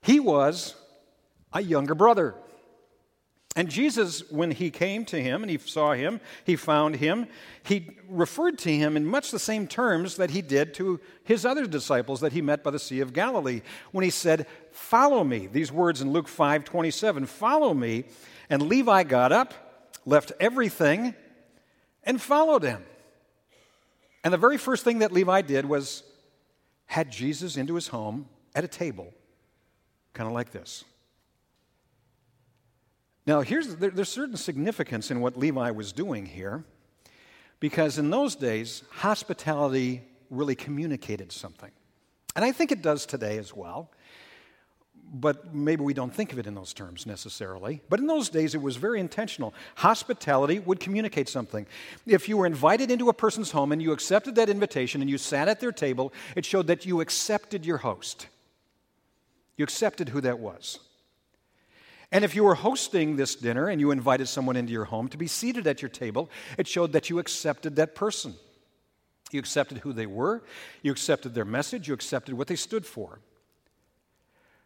He 0.00 0.20
was 0.20 0.76
a 1.52 1.60
younger 1.60 1.96
brother. 1.96 2.36
And 3.54 3.68
Jesus, 3.68 4.30
when 4.30 4.50
he 4.50 4.70
came 4.70 5.04
to 5.06 5.22
him 5.22 5.42
and 5.42 5.50
he 5.50 5.58
saw 5.58 5.92
him, 5.92 6.20
he 6.44 6.56
found 6.56 6.96
him, 6.96 7.26
he 7.62 7.90
referred 8.08 8.58
to 8.60 8.74
him 8.74 8.96
in 8.96 9.04
much 9.04 9.30
the 9.30 9.38
same 9.38 9.66
terms 9.66 10.16
that 10.16 10.30
he 10.30 10.40
did 10.40 10.72
to 10.74 11.00
his 11.24 11.44
other 11.44 11.66
disciples 11.66 12.20
that 12.20 12.32
he 12.32 12.40
met 12.40 12.64
by 12.64 12.70
the 12.70 12.78
Sea 12.78 13.00
of 13.00 13.12
Galilee 13.12 13.60
when 13.90 14.04
he 14.04 14.10
said, 14.10 14.46
Follow 14.70 15.22
me. 15.22 15.48
These 15.48 15.70
words 15.70 16.00
in 16.00 16.12
Luke 16.12 16.28
5 16.28 16.64
27, 16.64 17.26
follow 17.26 17.74
me. 17.74 18.04
And 18.48 18.62
Levi 18.62 19.02
got 19.04 19.32
up, 19.32 19.52
left 20.06 20.32
everything, 20.40 21.14
and 22.04 22.20
followed 22.20 22.62
him. 22.62 22.84
And 24.24 24.32
the 24.32 24.38
very 24.38 24.56
first 24.56 24.82
thing 24.82 25.00
that 25.00 25.12
Levi 25.12 25.42
did 25.42 25.66
was 25.66 26.04
had 26.86 27.10
Jesus 27.10 27.56
into 27.58 27.74
his 27.74 27.88
home 27.88 28.28
at 28.54 28.64
a 28.64 28.68
table, 28.68 29.12
kind 30.14 30.26
of 30.26 30.32
like 30.32 30.52
this. 30.52 30.84
Now, 33.26 33.40
here's, 33.40 33.76
there, 33.76 33.90
there's 33.90 34.08
certain 34.08 34.36
significance 34.36 35.10
in 35.10 35.20
what 35.20 35.36
Levi 35.36 35.70
was 35.70 35.92
doing 35.92 36.26
here, 36.26 36.64
because 37.60 37.98
in 37.98 38.10
those 38.10 38.34
days, 38.34 38.82
hospitality 38.90 40.02
really 40.30 40.54
communicated 40.54 41.30
something. 41.30 41.70
And 42.34 42.44
I 42.44 42.52
think 42.52 42.72
it 42.72 42.82
does 42.82 43.06
today 43.06 43.38
as 43.38 43.54
well, 43.54 43.90
but 45.14 45.54
maybe 45.54 45.82
we 45.82 45.92
don't 45.92 46.12
think 46.12 46.32
of 46.32 46.38
it 46.38 46.46
in 46.46 46.54
those 46.54 46.72
terms 46.72 47.06
necessarily. 47.06 47.82
But 47.90 48.00
in 48.00 48.06
those 48.06 48.30
days, 48.30 48.54
it 48.54 48.62
was 48.62 48.76
very 48.76 48.98
intentional. 48.98 49.52
Hospitality 49.76 50.58
would 50.58 50.80
communicate 50.80 51.28
something. 51.28 51.66
If 52.06 52.28
you 52.28 52.38
were 52.38 52.46
invited 52.46 52.90
into 52.90 53.10
a 53.10 53.12
person's 53.12 53.50
home 53.50 53.72
and 53.72 53.82
you 53.82 53.92
accepted 53.92 54.34
that 54.36 54.48
invitation 54.48 55.02
and 55.02 55.10
you 55.10 55.18
sat 55.18 55.48
at 55.48 55.60
their 55.60 55.72
table, 55.72 56.12
it 56.34 56.46
showed 56.46 56.66
that 56.68 56.86
you 56.86 57.02
accepted 57.02 57.66
your 57.66 57.78
host. 57.78 58.26
You 59.58 59.64
accepted 59.64 60.08
who 60.08 60.22
that 60.22 60.38
was. 60.38 60.78
And 62.12 62.26
if 62.26 62.36
you 62.36 62.44
were 62.44 62.54
hosting 62.54 63.16
this 63.16 63.34
dinner 63.34 63.68
and 63.68 63.80
you 63.80 63.90
invited 63.90 64.28
someone 64.28 64.54
into 64.54 64.70
your 64.70 64.84
home 64.84 65.08
to 65.08 65.16
be 65.16 65.26
seated 65.26 65.66
at 65.66 65.80
your 65.80 65.88
table, 65.88 66.30
it 66.58 66.68
showed 66.68 66.92
that 66.92 67.08
you 67.08 67.18
accepted 67.18 67.76
that 67.76 67.94
person. 67.94 68.34
You 69.30 69.40
accepted 69.40 69.78
who 69.78 69.94
they 69.94 70.04
were, 70.04 70.42
you 70.82 70.92
accepted 70.92 71.34
their 71.34 71.46
message, 71.46 71.88
you 71.88 71.94
accepted 71.94 72.34
what 72.34 72.48
they 72.48 72.56
stood 72.56 72.84
for. 72.84 73.20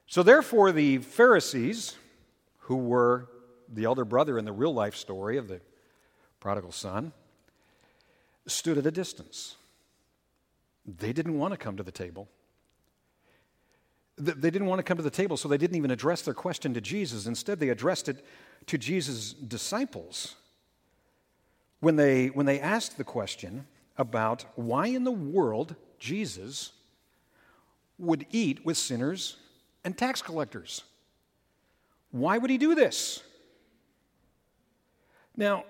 So, 0.09 0.25
therefore, 0.25 0.73
the 0.73 0.99
Pharisees, 0.99 1.95
who 2.59 2.77
were 2.77 3.29
the 3.73 3.85
elder 3.85 4.05
brother 4.05 4.39
in 4.39 4.45
the 4.45 4.53
real 4.53 4.75
life 4.75 4.97
story 4.97 5.37
of 5.37 5.47
the 5.47 5.61
prodigal 6.41 6.73
son, 6.73 7.13
stood 8.47 8.77
at 8.77 8.87
a 8.87 8.91
distance. 8.91 9.55
They 10.85 11.13
didn't 11.13 11.39
want 11.39 11.53
to 11.53 11.57
come 11.57 11.77
to 11.77 11.83
the 11.85 11.93
table. 11.93 12.29
They 14.19 14.51
didn't 14.51 14.67
want 14.67 14.79
to 14.79 14.83
come 14.83 14.97
to 14.97 15.03
the 15.03 15.11
table, 15.11 15.37
so 15.37 15.47
they 15.47 15.59
didn't 15.59 15.77
even 15.77 15.91
address 15.91 16.23
their 16.23 16.35
question 16.35 16.73
to 16.75 16.81
Jesus. 16.81 17.27
Instead, 17.27 17.61
they 17.61 17.69
addressed 17.69 18.09
it 18.09 18.25
to 18.67 18.79
Jesus' 18.79 19.35
disciples 19.35 20.37
when 21.81 21.97
they, 21.97 22.29
when 22.29 22.47
they 22.47 22.59
asked 22.59 22.97
the 22.97 23.05
question 23.05 23.67
about 23.99 24.47
why 24.55 24.87
in 24.87 25.05
the 25.05 25.11
world 25.11 25.77
Jesus 25.99 26.73
would 27.99 28.27
eat 28.31 28.65
with 28.65 28.77
sinners 28.77 29.37
and 29.85 29.97
tax 29.97 30.23
collectors. 30.23 30.83
Why 32.11 32.39
would 32.39 32.51
he 32.51 32.59
do 32.59 32.75
this? 32.75 33.23
Now, 35.37 35.65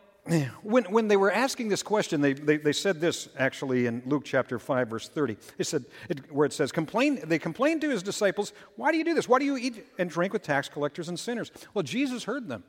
when, 0.62 0.84
when 0.84 1.08
they 1.08 1.16
were 1.16 1.30
asking 1.30 1.68
this 1.68 1.82
question, 1.82 2.20
they, 2.20 2.32
they, 2.32 2.56
they, 2.56 2.72
said 2.72 3.00
this 3.00 3.28
actually 3.38 3.86
in 3.86 4.02
Luke 4.06 4.24
chapter 4.24 4.58
5, 4.58 4.88
verse 4.88 5.08
30. 5.08 5.36
They 5.56 5.64
said, 5.64 5.84
it, 6.08 6.32
where 6.32 6.46
it 6.46 6.52
says, 6.52 6.72
Complain, 6.72 7.20
they 7.24 7.38
complained 7.38 7.80
to 7.82 7.90
his 7.90 8.02
disciples, 8.02 8.52
Why 8.74 8.90
do 8.90 8.98
you 8.98 9.04
do 9.04 9.14
this? 9.14 9.28
Why 9.28 9.38
do 9.38 9.44
you 9.44 9.56
eat 9.56 9.86
and 9.98 10.10
drink 10.10 10.32
with 10.32 10.42
tax 10.42 10.68
collectors 10.68 11.08
and 11.08 11.18
sinners? 11.18 11.52
Well, 11.74 11.82
Jesus 11.82 12.24
heard 12.24 12.48
them. 12.48 12.64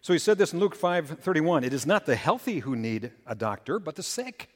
So 0.00 0.12
he 0.12 0.18
said 0.18 0.38
this 0.38 0.52
in 0.52 0.60
Luke 0.60 0.76
5 0.76 1.18
31. 1.20 1.64
It 1.64 1.72
is 1.72 1.84
not 1.84 2.06
the 2.06 2.16
healthy 2.16 2.60
who 2.60 2.76
need 2.76 3.10
a 3.26 3.34
doctor, 3.34 3.78
but 3.78 3.96
the 3.96 4.02
sick. 4.02 4.48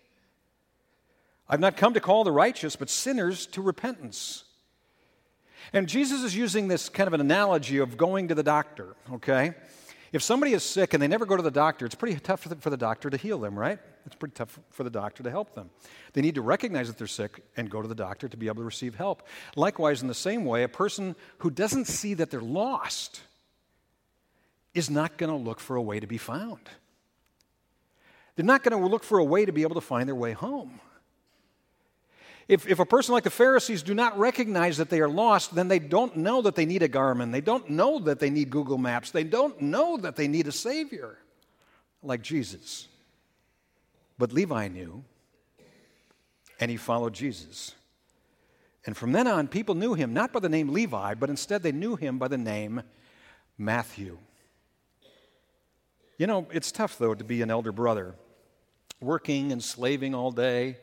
I've 1.49 1.61
not 1.61 1.77
come 1.77 1.95
to 1.95 2.01
call 2.01 2.25
the 2.25 2.33
righteous, 2.33 2.77
but 2.77 2.89
sinners 2.89 3.47
to 3.47 3.63
repentance. 3.63 4.45
And 5.73 5.89
Jesus 5.89 6.23
is 6.23 6.37
using 6.37 6.69
this 6.69 6.89
kind 6.89 7.07
of 7.07 7.15
an 7.15 7.21
analogy 7.21 7.79
of 7.79 7.97
going 7.97 8.29
to 8.29 8.35
the 8.35 8.43
doctor, 8.43 8.95
okay? 9.13 9.55
If 10.13 10.23
somebody 10.23 10.53
is 10.53 10.63
sick 10.63 10.93
and 10.93 11.03
they 11.03 11.09
never 11.09 11.25
go 11.25 11.37
to 11.37 11.43
the 11.43 11.51
doctor, 11.51 11.87
it's 11.87 11.95
pretty 11.95 12.21
tough 12.21 12.41
for 12.41 12.71
the, 12.71 12.77
doctor 12.77 13.09
to 13.09 13.17
heal 13.17 13.39
them, 13.39 13.59
right? 13.59 13.79
It's 14.05 14.15
pretty 14.15 14.35
tough 14.35 14.61
for 14.71 14.85
the 14.85 14.91
doctor 14.91 15.23
to 15.23 15.31
help 15.31 15.55
them. 15.55 15.71
They 16.13 16.21
need 16.21 16.35
to 16.35 16.43
recognize 16.43 16.89
that 16.89 16.99
they're 16.99 17.07
sick 17.07 17.43
and 17.57 17.71
go 17.71 17.81
to 17.81 17.89
the 17.89 17.95
doctor 17.95 18.29
to 18.29 18.37
be 18.37 18.47
able 18.47 18.57
to 18.57 18.65
receive 18.65 18.95
help. 18.95 19.27
Likewise, 19.57 20.03
in 20.03 20.09
the 20.09 20.15
same 20.15 20.45
way, 20.45 20.65
a 20.65 20.69
person 20.69 21.17
who 21.39 21.51
doesn't 21.51 21.87
see 21.87 22.13
that 22.15 22.31
they're 22.31 22.43
lost 22.43 23.23
is 24.75 24.91
not 24.91 25.17
going 25.17 25.31
to 25.31 25.37
look 25.37 25.61
for 25.61 25.77
a 25.77 25.83
way 25.83 25.99
to 25.99 26.07
be 26.07 26.19
found. 26.19 26.69
They're 28.37 28.45
not 28.45 28.63
going 28.63 28.79
to 28.79 28.87
look 28.87 29.05
for 29.05 29.19
a 29.19 29.25
way 29.25 29.47
to 29.47 29.53
be 29.53 29.63
able 29.63 29.77
to 29.77 29.81
find 29.81 30.07
their 30.07 30.15
way 30.15 30.33
home. 30.33 30.81
If, 32.53 32.69
if 32.69 32.81
a 32.81 32.85
person 32.85 33.15
like 33.15 33.25
the 33.25 33.31
Pharisees 33.31 33.83
do 33.83 33.95
not 33.95 34.19
recognize 34.19 34.77
that 34.77 34.91
they 34.91 35.01
are 35.01 35.09
lost, 35.09 35.55
then 35.55 35.69
they 35.69 35.79
don't 35.79 36.19
know 36.19 36.43
that 36.43 36.55
they 36.55 36.67
need 36.67 36.83
a 36.83 36.89
Garmin. 36.89 37.33
They 37.33 37.41
don't 37.41 37.71
know 37.71 37.99
that 38.01 38.19
they 38.19 38.29
need 38.29 38.51
Google 38.51 38.77
Maps. 38.77 39.11
They 39.11 39.25
don't 39.25 39.59
know 39.63 39.97
that 39.97 40.17
they 40.17 40.29
need 40.29 40.47
a 40.47 40.53
Savior 40.53 41.17
like 42.03 42.21
Jesus. 42.21 42.89
But 44.19 44.35
Levi 44.35 44.69
knew, 44.69 45.03
and 46.61 46.71
he 46.71 46.77
followed 46.77 47.15
Jesus. 47.15 47.75
And 48.85 48.95
from 48.95 49.13
then 49.13 49.27
on, 49.27 49.49
people 49.49 49.75
knew 49.75 49.95
him 49.95 50.13
not 50.13 50.31
by 50.35 50.41
the 50.41 50.51
name 50.51 50.75
Levi, 50.75 51.15
but 51.15 51.31
instead 51.31 51.63
they 51.63 51.73
knew 51.73 51.97
him 51.97 52.19
by 52.19 52.29
the 52.29 52.37
name 52.37 52.83
Matthew. 53.57 54.19
You 56.19 56.27
know, 56.27 56.47
it's 56.53 56.71
tough, 56.71 56.99
though, 56.99 57.15
to 57.15 57.25
be 57.25 57.41
an 57.41 57.51
elder 57.51 57.73
brother, 57.73 58.15
working 59.01 59.53
and 59.53 59.65
slaving 59.65 60.15
all 60.15 60.33
day 60.33 60.77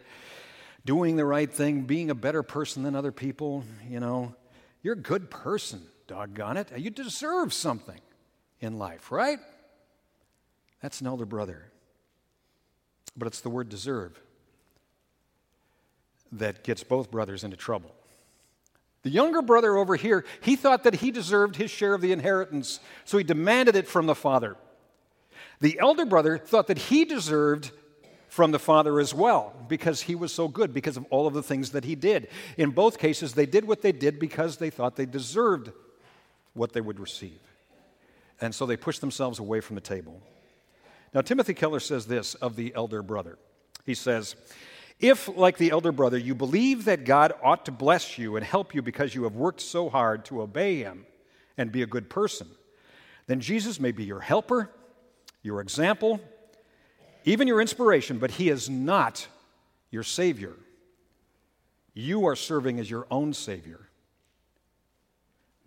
doing 0.86 1.16
the 1.16 1.26
right 1.26 1.52
thing, 1.52 1.84
being 1.84 2.10
a 2.10 2.16
better 2.16 2.44
person 2.44 2.84
than 2.84 2.96
other 2.96 3.12
people, 3.12 3.64
you 3.90 4.00
know, 4.00 4.36
you're 4.82 4.94
a 4.94 4.98
good 4.98 5.30
person, 5.30 5.82
doggone 6.08 6.58
it. 6.58 6.70
You 6.78 6.90
deserve 6.90 7.54
something 7.54 8.00
in 8.60 8.78
life, 8.78 9.12
right? 9.12 9.40
That's 10.82 11.02
an 11.02 11.08
elder 11.08 11.26
brother. 11.26 11.66
But 13.18 13.28
it's 13.28 13.42
the 13.42 13.50
word 13.50 13.70
deserve 13.70 14.20
that 16.32 16.64
gets 16.64 16.84
both 16.84 17.12
brothers 17.12 17.44
into 17.44 17.58
trouble. 17.58 17.94
The 19.04 19.10
younger 19.10 19.42
brother 19.42 19.78
over 19.78 19.96
here, 19.96 20.26
he 20.42 20.56
thought 20.56 20.84
that 20.84 20.96
he 20.96 21.12
deserved 21.12 21.56
his 21.56 21.72
share 21.72 21.94
of 21.94 22.02
the 22.02 22.12
inheritance, 22.12 22.80
so 23.06 23.18
he 23.18 23.24
demanded 23.24 23.76
it 23.76 23.88
from 23.88 24.06
the 24.06 24.16
father. 24.16 24.58
The 25.62 25.80
elder 25.80 26.06
brother 26.06 26.38
thought 26.38 26.68
that 26.68 26.78
he 26.78 27.06
deserved 27.06 27.72
from 28.30 28.52
the 28.52 28.60
father 28.60 29.00
as 29.00 29.14
well 29.14 29.54
because 29.68 30.04
he 30.04 30.16
was 30.16 30.32
so 30.32 30.48
good, 30.48 30.74
because 30.74 30.96
of 30.96 31.06
all 31.10 31.28
of 31.28 31.34
the 31.34 31.44
things 31.44 31.72
that 31.72 31.84
he 31.84 31.96
did. 31.96 32.30
In 32.58 32.70
both 32.70 33.00
cases, 33.00 33.34
they 33.34 33.48
did 33.48 33.66
what 33.66 33.82
they 33.82 33.92
did 33.92 34.20
because 34.20 34.58
they 34.58 34.70
thought 34.70 34.96
they 34.96 35.08
deserved 35.08 35.72
what 36.54 36.72
they 36.72 36.82
would 36.82 37.00
receive. 37.00 37.40
And 38.40 38.54
so 38.56 38.66
they 38.66 38.78
pushed 38.78 39.02
themselves 39.02 39.40
away 39.40 39.60
from 39.60 39.76
the 39.76 39.82
table. 39.82 40.22
Now, 41.14 41.22
Timothy 41.22 41.56
Keller 41.56 41.80
says 41.80 42.06
this 42.06 42.36
of 42.36 42.56
the 42.56 42.74
elder 42.76 43.02
brother. 43.02 43.38
He 43.86 43.96
says, 43.96 44.36
If, 45.00 45.28
like 45.28 45.58
the 45.58 45.72
elder 45.72 45.92
brother, 45.92 46.18
you 46.18 46.36
believe 46.36 46.86
that 46.86 47.06
God 47.06 47.34
ought 47.44 47.66
to 47.66 47.72
bless 47.72 48.18
you 48.18 48.36
and 48.36 48.46
help 48.46 48.76
you 48.76 48.84
because 48.84 49.16
you 49.16 49.24
have 49.24 49.36
worked 49.36 49.62
so 49.62 49.90
hard 49.90 50.24
to 50.26 50.42
obey 50.42 50.78
him 50.78 51.06
and 51.58 51.72
be 51.72 51.82
a 51.82 51.88
good 51.88 52.10
person, 52.10 52.48
then 53.26 53.40
Jesus 53.40 53.80
may 53.80 53.92
be 53.92 54.06
your 54.06 54.22
helper, 54.22 54.70
your 55.42 55.62
example, 55.62 56.22
even 57.30 57.48
your 57.48 57.62
inspiration, 57.62 58.18
but 58.18 58.32
he 58.32 58.50
is 58.50 58.70
not 58.70 59.28
your 59.92 60.04
Savior. 60.04 60.54
You 61.94 62.26
are 62.26 62.36
serving 62.36 62.80
as 62.80 62.90
your 62.90 63.06
own 63.12 63.34
Savior. 63.34 63.88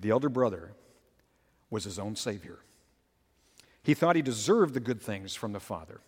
The 0.01 0.11
elder 0.11 0.29
brother 0.29 0.73
was 1.71 1.85
his 1.85 1.99
own 1.99 2.17
Savior. 2.17 2.59
He 3.83 3.95
thought 3.95 4.17
he 4.17 4.23
deserved 4.23 4.75
the 4.75 4.81
good 4.81 5.01
things 5.01 5.35
from 5.35 5.53
the 5.53 5.61
Father. 5.61 6.01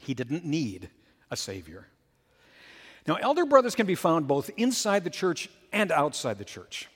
He 0.00 0.14
didn't 0.14 0.44
need 0.44 0.88
a 1.30 1.36
Savior. 1.36 1.86
Now, 3.06 3.14
elder 3.16 3.44
brothers 3.44 3.74
can 3.74 3.86
be 3.86 3.94
found 3.94 4.26
both 4.26 4.50
inside 4.56 5.04
the 5.04 5.10
church 5.10 5.48
and 5.72 5.90
outside 5.90 6.38
the 6.38 6.44
church. 6.44 6.88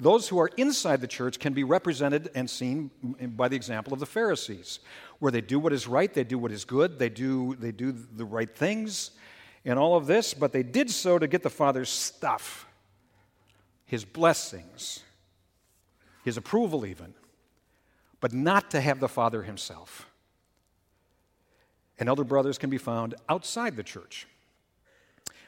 Those 0.00 0.28
who 0.28 0.40
are 0.40 0.48
inside 0.56 1.02
the 1.02 1.06
church 1.06 1.38
can 1.38 1.52
be 1.52 1.62
represented 1.62 2.30
and 2.34 2.48
seen 2.48 2.90
by 3.36 3.48
the 3.48 3.56
example 3.56 3.92
of 3.92 4.00
the 4.00 4.06
Pharisees, 4.06 4.80
where 5.18 5.30
they 5.30 5.42
do 5.42 5.58
what 5.60 5.74
is 5.74 5.86
right, 5.86 6.12
they 6.12 6.24
do 6.24 6.38
what 6.38 6.50
is 6.50 6.64
good, 6.64 6.98
they 6.98 7.10
do, 7.10 7.54
they 7.56 7.70
do 7.70 7.92
the 7.92 8.24
right 8.24 8.52
things, 8.54 9.10
and 9.66 9.78
all 9.78 9.96
of 9.96 10.06
this, 10.06 10.32
but 10.32 10.52
they 10.52 10.62
did 10.62 10.90
so 10.90 11.18
to 11.18 11.28
get 11.28 11.42
the 11.42 11.50
Father's 11.50 11.90
stuff, 11.90 12.66
his 13.84 14.06
blessings, 14.06 15.00
his 16.24 16.38
approval, 16.38 16.86
even, 16.86 17.12
but 18.20 18.32
not 18.32 18.70
to 18.70 18.80
have 18.80 19.00
the 19.00 19.08
Father 19.08 19.42
himself. 19.42 20.08
And 21.98 22.08
elder 22.08 22.24
brothers 22.24 22.56
can 22.56 22.70
be 22.70 22.78
found 22.78 23.14
outside 23.28 23.76
the 23.76 23.82
church. 23.82 24.26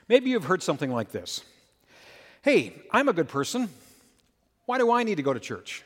Maybe 0.08 0.28
you've 0.28 0.44
heard 0.44 0.62
something 0.62 0.92
like 0.92 1.10
this 1.10 1.42
Hey, 2.42 2.82
I'm 2.90 3.08
a 3.08 3.14
good 3.14 3.28
person. 3.28 3.70
Why 4.72 4.78
do 4.78 4.90
I 4.90 5.02
need 5.02 5.16
to 5.16 5.22
go 5.22 5.34
to 5.34 5.38
church? 5.38 5.82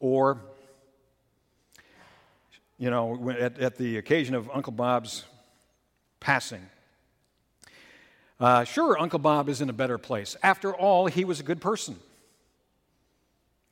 Or, 0.00 0.40
you 2.78 2.88
know, 2.88 3.28
at, 3.28 3.58
at 3.58 3.76
the 3.76 3.98
occasion 3.98 4.34
of 4.34 4.48
Uncle 4.48 4.72
Bob's 4.72 5.24
passing, 6.18 6.62
uh, 8.40 8.64
sure, 8.64 8.98
Uncle 8.98 9.18
Bob 9.18 9.50
is 9.50 9.60
in 9.60 9.68
a 9.68 9.74
better 9.74 9.98
place. 9.98 10.34
After 10.42 10.74
all, 10.74 11.08
he 11.08 11.26
was 11.26 11.40
a 11.40 11.42
good 11.42 11.60
person. 11.60 11.98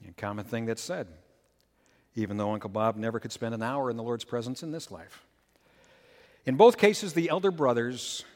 A 0.07 0.13
common 0.21 0.45
thing 0.45 0.67
that's 0.67 0.83
said, 0.83 1.07
even 2.17 2.37
though 2.37 2.53
Uncle 2.53 2.69
Bob 2.69 2.97
never 2.97 3.19
could 3.19 3.33
spend 3.33 3.55
an 3.55 3.63
hour 3.63 3.89
in 3.89 3.97
the 3.97 4.03
Lord's 4.03 4.25
presence 4.25 4.63
in 4.63 4.73
this 4.73 4.91
life. 4.91 5.25
In 6.45 6.57
both 6.57 6.77
cases, 6.77 7.15
the 7.15 7.31
elder 7.31 7.51
brothers 7.51 8.27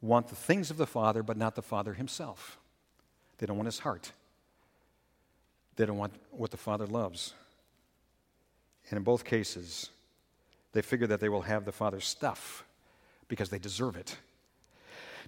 want 0.00 0.28
the 0.28 0.36
things 0.36 0.70
of 0.70 0.76
the 0.76 0.86
Father, 0.86 1.24
but 1.24 1.36
not 1.36 1.56
the 1.56 1.62
Father 1.62 1.94
himself. 1.94 2.60
They 3.38 3.46
don't 3.46 3.56
want 3.56 3.66
his 3.66 3.78
heart. 3.78 4.12
They 5.76 5.86
don't 5.86 5.98
want 5.98 6.14
what 6.30 6.50
the 6.50 6.56
Father 6.56 6.86
loves. 6.86 7.34
And 8.90 8.96
in 8.96 9.02
both 9.02 9.24
cases, 9.24 9.90
they 10.72 10.82
figure 10.82 11.06
that 11.06 11.20
they 11.20 11.28
will 11.28 11.42
have 11.42 11.64
the 11.64 11.72
Father's 11.72 12.06
stuff 12.06 12.64
because 13.28 13.48
they 13.48 13.58
deserve 13.58 13.96
it. 13.96 14.16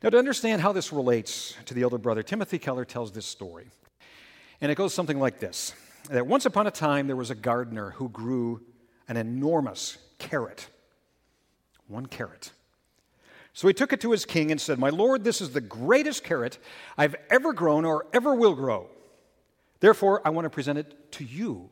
Now, 0.02 0.10
to 0.10 0.18
understand 0.18 0.60
how 0.60 0.72
this 0.72 0.92
relates 0.92 1.56
to 1.64 1.74
the 1.74 1.82
elder 1.82 1.98
brother, 1.98 2.22
Timothy 2.22 2.58
Keller 2.58 2.84
tells 2.84 3.12
this 3.12 3.24
story. 3.24 3.66
And 4.60 4.70
it 4.70 4.74
goes 4.74 4.92
something 4.92 5.18
like 5.18 5.40
this 5.40 5.74
that 6.10 6.26
once 6.26 6.46
upon 6.46 6.66
a 6.66 6.70
time 6.70 7.06
there 7.06 7.16
was 7.16 7.30
a 7.30 7.34
gardener 7.34 7.90
who 7.90 8.08
grew 8.08 8.60
an 9.08 9.16
enormous 9.16 9.98
carrot. 10.18 10.68
One 11.88 12.06
carrot. 12.06 12.52
So 13.56 13.66
he 13.68 13.72
took 13.72 13.94
it 13.94 14.02
to 14.02 14.10
his 14.10 14.26
king 14.26 14.50
and 14.50 14.60
said, 14.60 14.78
My 14.78 14.90
lord, 14.90 15.24
this 15.24 15.40
is 15.40 15.48
the 15.48 15.62
greatest 15.62 16.22
carrot 16.22 16.58
I've 16.98 17.16
ever 17.30 17.54
grown 17.54 17.86
or 17.86 18.06
ever 18.12 18.34
will 18.34 18.54
grow. 18.54 18.90
Therefore, 19.80 20.20
I 20.26 20.28
want 20.28 20.44
to 20.44 20.50
present 20.50 20.78
it 20.78 21.10
to 21.12 21.24
you 21.24 21.70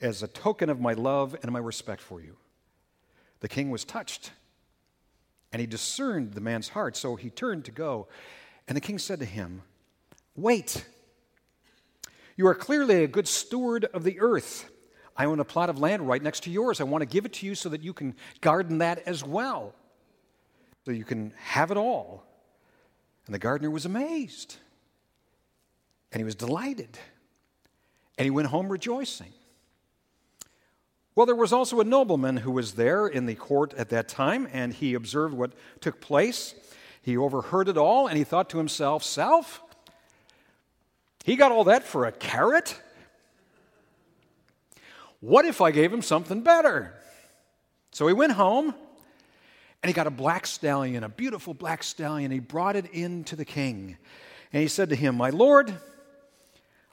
as 0.00 0.22
a 0.22 0.28
token 0.28 0.70
of 0.70 0.78
my 0.78 0.92
love 0.92 1.34
and 1.42 1.50
my 1.50 1.58
respect 1.58 2.00
for 2.00 2.20
you. 2.20 2.36
The 3.40 3.48
king 3.48 3.70
was 3.70 3.84
touched, 3.84 4.30
and 5.52 5.58
he 5.58 5.66
discerned 5.66 6.34
the 6.34 6.40
man's 6.40 6.68
heart, 6.68 6.96
so 6.96 7.16
he 7.16 7.28
turned 7.28 7.64
to 7.64 7.72
go. 7.72 8.06
And 8.68 8.76
the 8.76 8.80
king 8.80 9.00
said 9.00 9.18
to 9.18 9.26
him, 9.26 9.62
Wait. 10.36 10.86
You 12.36 12.46
are 12.46 12.54
clearly 12.54 13.02
a 13.02 13.08
good 13.08 13.26
steward 13.26 13.86
of 13.86 14.04
the 14.04 14.20
earth. 14.20 14.70
I 15.16 15.24
own 15.24 15.40
a 15.40 15.44
plot 15.44 15.70
of 15.70 15.80
land 15.80 16.06
right 16.06 16.22
next 16.22 16.44
to 16.44 16.50
yours. 16.50 16.80
I 16.80 16.84
want 16.84 17.02
to 17.02 17.06
give 17.06 17.26
it 17.26 17.32
to 17.32 17.46
you 17.46 17.56
so 17.56 17.68
that 17.70 17.82
you 17.82 17.92
can 17.92 18.14
garden 18.40 18.78
that 18.78 19.00
as 19.08 19.24
well 19.24 19.74
so 20.88 20.92
you 20.92 21.04
can 21.04 21.34
have 21.36 21.70
it 21.70 21.76
all. 21.76 22.24
And 23.26 23.34
the 23.34 23.38
gardener 23.38 23.70
was 23.70 23.84
amazed. 23.84 24.56
And 26.10 26.18
he 26.18 26.24
was 26.24 26.34
delighted. 26.34 26.98
And 28.16 28.24
he 28.24 28.30
went 28.30 28.48
home 28.48 28.70
rejoicing. 28.70 29.34
Well, 31.14 31.26
there 31.26 31.34
was 31.34 31.52
also 31.52 31.80
a 31.80 31.84
nobleman 31.84 32.38
who 32.38 32.50
was 32.50 32.72
there 32.72 33.06
in 33.06 33.26
the 33.26 33.34
court 33.34 33.74
at 33.74 33.90
that 33.90 34.08
time, 34.08 34.48
and 34.50 34.72
he 34.72 34.94
observed 34.94 35.34
what 35.34 35.52
took 35.82 36.00
place. 36.00 36.54
He 37.02 37.18
overheard 37.18 37.68
it 37.68 37.76
all, 37.76 38.06
and 38.06 38.16
he 38.16 38.24
thought 38.24 38.48
to 38.48 38.56
himself, 38.56 39.04
Self, 39.04 39.60
he 41.22 41.36
got 41.36 41.52
all 41.52 41.64
that 41.64 41.82
for 41.82 42.06
a 42.06 42.12
carrot? 42.12 42.80
What 45.20 45.44
if 45.44 45.60
I 45.60 45.70
gave 45.70 45.92
him 45.92 46.00
something 46.00 46.40
better? 46.40 46.94
So 47.90 48.06
he 48.06 48.14
went 48.14 48.32
home 48.32 48.74
and 49.82 49.88
he 49.88 49.94
got 49.94 50.06
a 50.06 50.10
black 50.10 50.46
stallion, 50.46 51.04
a 51.04 51.08
beautiful 51.08 51.54
black 51.54 51.82
stallion. 51.82 52.30
He 52.30 52.40
brought 52.40 52.76
it 52.76 52.86
in 52.92 53.24
to 53.24 53.36
the 53.36 53.44
king. 53.44 53.96
And 54.52 54.62
he 54.62 54.68
said 54.68 54.88
to 54.88 54.96
him, 54.96 55.16
My 55.16 55.30
lord, 55.30 55.74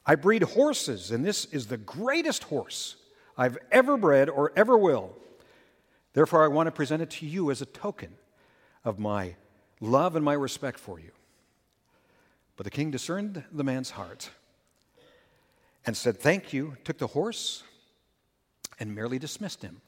I 0.05 0.15
breed 0.15 0.43
horses, 0.43 1.11
and 1.11 1.25
this 1.25 1.45
is 1.45 1.67
the 1.67 1.77
greatest 1.77 2.43
horse 2.43 2.97
I've 3.37 3.57
ever 3.71 3.97
bred 3.97 4.29
or 4.29 4.51
ever 4.55 4.77
will. 4.77 5.15
Therefore, 6.13 6.43
I 6.43 6.47
want 6.47 6.67
to 6.67 6.71
present 6.71 7.01
it 7.01 7.09
to 7.11 7.25
you 7.25 7.49
as 7.49 7.61
a 7.61 7.65
token 7.65 8.13
of 8.83 8.99
my 8.99 9.35
love 9.81 10.15
and 10.15 10.23
my 10.23 10.33
respect 10.33 10.79
for 10.79 10.99
you. 10.99 11.11
But 12.55 12.63
the 12.65 12.69
king 12.69 12.91
discerned 12.91 13.43
the 13.51 13.63
man's 13.63 13.91
heart 13.91 14.29
and 15.85 15.97
said, 15.97 16.17
Thank 16.17 16.53
you, 16.53 16.77
took 16.83 16.99
the 16.99 17.07
horse, 17.07 17.63
and 18.79 18.93
merely 18.93 19.19
dismissed 19.19 19.61
him. 19.61 19.81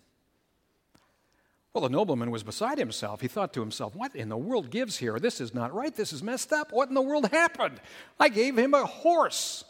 Well, 1.78 1.88
the 1.88 1.96
nobleman 1.96 2.32
was 2.32 2.42
beside 2.42 2.80
himself. 2.80 3.22
He 3.22 3.28
thought 3.28 3.54
to 3.54 3.60
himself, 3.60 3.94
What 3.96 4.16
in 4.16 4.30
the 4.30 4.36
world 4.36 4.72
gives 4.72 4.98
here? 4.98 5.20
This 5.20 5.40
is 5.40 5.54
not 5.54 5.76
right. 5.76 5.96
This 5.96 6.12
is 6.12 6.24
messed 6.24 6.52
up. 6.52 6.74
What 6.74 6.90
in 6.90 6.96
the 6.96 7.04
world 7.04 7.30
happened? 7.30 7.80
I 8.20 8.30
gave 8.30 8.58
him 8.58 8.74
a 8.74 8.84
horse. 8.84 9.64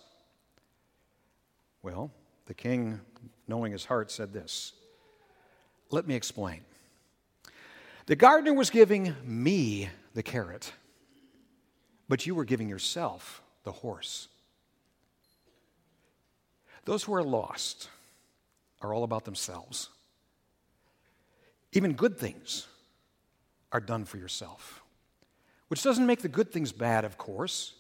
Well, 1.82 2.10
the 2.46 2.54
king, 2.54 3.02
knowing 3.46 3.74
his 3.74 3.84
heart, 3.84 4.10
said 4.10 4.32
this 4.32 4.72
Let 5.92 6.08
me 6.08 6.16
explain. 6.16 6.62
The 8.06 8.16
gardener 8.16 8.54
was 8.54 8.70
giving 8.70 9.14
me 9.26 9.90
the 10.14 10.24
carrot, 10.24 10.72
but 12.08 12.26
you 12.26 12.36
were 12.36 12.46
giving 12.46 12.70
yourself 12.70 13.42
the 13.66 13.74
horse. 13.74 14.30
Those 16.86 17.04
who 17.04 17.14
are 17.16 17.24
lost 17.24 17.90
are 18.82 18.94
all 18.94 19.04
about 19.04 19.26
themselves. 19.26 19.90
Even 21.74 21.94
good 21.94 22.18
things 22.18 22.68
are 23.72 23.80
done 23.80 24.06
for 24.06 24.18
yourself, 24.18 24.82
which 25.68 25.84
doesn't 25.84 26.06
make 26.06 26.22
the 26.22 26.28
good 26.28 26.52
things 26.52 26.72
bad, 26.72 27.06
of 27.06 27.18
course, 27.18 27.74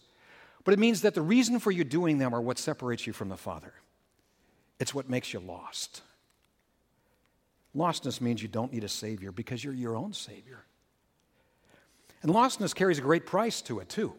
but 0.63 0.73
it 0.73 0.79
means 0.79 1.01
that 1.01 1.13
the 1.13 1.21
reason 1.21 1.59
for 1.59 1.71
you 1.71 1.83
doing 1.83 2.17
them 2.17 2.35
are 2.35 2.41
what 2.41 2.57
separates 2.57 3.07
you 3.07 3.13
from 3.13 3.29
the 3.29 3.37
Father. 3.37 3.73
It's 4.79 4.93
what 4.93 5.09
makes 5.09 5.33
you 5.33 5.39
lost. 5.39 6.01
Lostness 7.75 8.19
means 8.19 8.41
you 8.41 8.47
don't 8.47 8.73
need 8.73 8.83
a 8.83 8.89
Savior 8.89 9.31
because 9.31 9.63
you're 9.63 9.73
your 9.73 9.95
own 9.95 10.11
Savior. 10.11 10.65
And 12.21 12.31
lostness 12.31 12.75
carries 12.75 12.97
a 12.97 13.01
great 13.01 13.25
price 13.25 13.61
to 13.63 13.79
it, 13.79 13.87
too. 13.87 14.13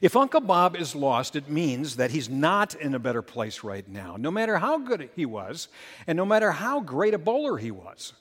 If 0.00 0.16
Uncle 0.16 0.40
Bob 0.40 0.76
is 0.76 0.94
lost, 0.94 1.36
it 1.36 1.48
means 1.48 1.96
that 1.96 2.10
he's 2.10 2.28
not 2.28 2.74
in 2.74 2.94
a 2.94 2.98
better 2.98 3.22
place 3.22 3.64
right 3.64 3.86
now, 3.88 4.16
no 4.16 4.30
matter 4.30 4.58
how 4.58 4.78
good 4.78 5.10
he 5.16 5.26
was, 5.26 5.68
and 6.06 6.16
no 6.16 6.24
matter 6.24 6.52
how 6.52 6.80
great 6.80 7.14
a 7.14 7.18
bowler 7.18 7.56
he 7.56 7.70
was. 7.70 8.12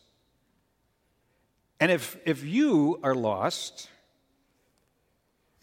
And 1.83 1.91
if, 1.91 2.15
if 2.23 2.45
you 2.45 2.97
are 3.03 3.13
lost, 3.13 3.89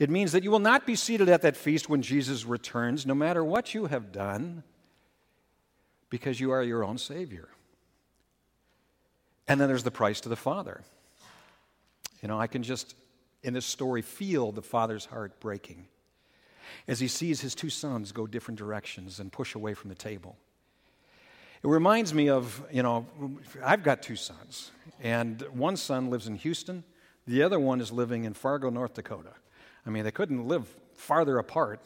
It 0.01 0.09
means 0.09 0.33
that 0.33 0.43
you 0.43 0.51
will 0.51 0.61
not 0.61 0.87
be 0.87 0.97
seated 0.97 1.29
at 1.29 1.43
that 1.43 1.59
feast 1.59 1.91
when 1.91 2.01
Jesus 2.01 2.47
returns, 2.47 3.05
no 3.05 3.15
matter 3.15 3.45
what 3.45 3.75
you 3.75 3.85
have 3.85 4.13
done, 4.13 4.63
because 6.09 6.41
you 6.41 6.53
are 6.53 6.63
your 6.63 6.83
own 6.83 6.97
Savior. 6.97 7.51
And 9.47 9.61
then 9.61 9.69
there's 9.69 9.83
the 9.83 9.91
price 9.91 10.23
to 10.23 10.31
the 10.31 10.37
Father. 10.37 10.81
You 12.23 12.29
know, 12.29 12.41
I 12.41 12.47
can 12.47 12.63
just, 12.63 12.95
in 13.43 13.53
this 13.53 13.67
story, 13.67 14.01
feel 14.01 14.53
the 14.53 14.63
Father's 14.63 15.05
heart 15.05 15.39
breaking 15.39 15.87
as 16.89 16.99
he 16.99 17.09
sees 17.09 17.43
his 17.43 17.55
two 17.55 17.69
sons 17.69 18.11
go 18.11 18.27
different 18.27 18.57
directions 18.57 19.21
and 19.21 19.31
push 19.31 19.55
away 19.55 19.75
from 19.75 19.91
the 19.91 19.95
table. 19.95 20.39
It 21.63 21.69
reminds 21.69 22.15
me 22.15 22.31
of, 22.31 22.63
you 22.73 22.83
know, 22.83 23.07
I've 23.63 23.83
got 23.83 24.03
two 24.03 24.17
sons, 24.17 24.71
and 25.03 25.43
one 25.53 25.77
son 25.77 26.09
lives 26.09 26.27
in 26.27 26.37
Houston, 26.37 26.85
the 27.27 27.43
other 27.43 27.61
one 27.61 27.81
is 27.81 27.93
living 27.93 28.25
in 28.25 28.33
Fargo, 28.33 28.71
North 28.71 28.95
Dakota. 28.95 29.33
I 29.87 29.91
mean, 29.91 30.05
they 30.05 30.11
couldn't 30.11 30.49
live 30.49 30.67
farther 30.95 31.39
apart. 31.39 31.81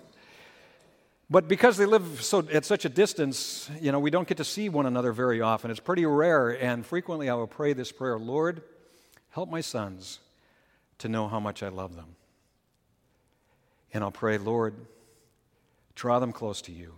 But 1.28 1.48
because 1.48 1.76
they 1.76 1.86
live 1.86 2.22
so 2.22 2.46
at 2.52 2.64
such 2.64 2.84
a 2.84 2.88
distance, 2.88 3.68
you 3.80 3.90
know, 3.90 3.98
we 3.98 4.10
don't 4.10 4.28
get 4.28 4.36
to 4.36 4.44
see 4.44 4.68
one 4.68 4.86
another 4.86 5.12
very 5.12 5.40
often. 5.40 5.70
It's 5.70 5.80
pretty 5.80 6.06
rare, 6.06 6.50
and 6.50 6.86
frequently 6.86 7.28
I 7.28 7.34
will 7.34 7.46
pray 7.46 7.72
this 7.72 7.90
prayer 7.90 8.18
Lord, 8.18 8.62
help 9.30 9.50
my 9.50 9.60
sons 9.60 10.20
to 10.98 11.08
know 11.08 11.26
how 11.26 11.40
much 11.40 11.62
I 11.62 11.68
love 11.68 11.96
them. 11.96 12.14
And 13.92 14.04
I'll 14.04 14.12
pray, 14.12 14.38
Lord, 14.38 14.74
draw 15.94 16.18
them 16.20 16.32
close 16.32 16.62
to 16.62 16.72
you. 16.72 16.94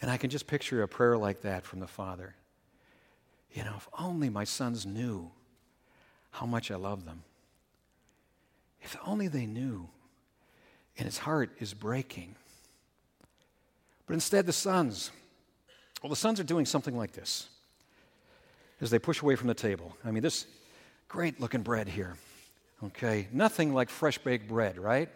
And 0.00 0.10
I 0.10 0.16
can 0.16 0.30
just 0.30 0.46
picture 0.46 0.82
a 0.82 0.88
prayer 0.88 1.16
like 1.16 1.42
that 1.42 1.64
from 1.64 1.80
the 1.80 1.86
Father. 1.86 2.34
You 3.52 3.64
know, 3.64 3.74
if 3.76 3.88
only 3.98 4.30
my 4.30 4.44
sons 4.44 4.86
knew 4.86 5.30
how 6.30 6.46
much 6.46 6.70
I 6.70 6.76
love 6.76 7.04
them. 7.04 7.22
If 8.82 8.96
only 9.06 9.28
they 9.28 9.46
knew. 9.46 9.88
And 10.96 11.06
his 11.06 11.18
heart 11.18 11.50
is 11.58 11.74
breaking. 11.74 12.36
But 14.06 14.14
instead, 14.14 14.46
the 14.46 14.52
sons, 14.52 15.10
well, 16.02 16.10
the 16.10 16.16
sons 16.16 16.40
are 16.40 16.44
doing 16.44 16.66
something 16.66 16.96
like 16.96 17.12
this 17.12 17.48
as 18.80 18.90
they 18.90 18.98
push 18.98 19.22
away 19.22 19.36
from 19.36 19.48
the 19.48 19.54
table. 19.54 19.96
I 20.04 20.10
mean, 20.10 20.22
this 20.22 20.46
great 21.08 21.40
looking 21.40 21.62
bread 21.62 21.88
here, 21.88 22.16
okay? 22.82 23.28
Nothing 23.32 23.74
like 23.74 23.90
fresh 23.90 24.18
baked 24.18 24.48
bread, 24.48 24.78
right? 24.78 25.08